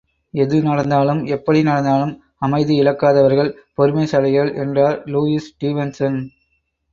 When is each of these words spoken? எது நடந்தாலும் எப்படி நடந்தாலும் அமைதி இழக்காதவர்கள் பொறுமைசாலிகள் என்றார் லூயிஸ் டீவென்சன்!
எது 0.33 0.57
நடந்தாலும் 0.61 1.19
எப்படி 1.27 1.59
நடந்தாலும் 1.63 2.13
அமைதி 2.37 2.73
இழக்காதவர்கள் 2.81 3.51
பொறுமைசாலிகள் 3.77 4.51
என்றார் 4.55 4.97
லூயிஸ் 5.07 5.51
டீவென்சன்! 5.61 6.19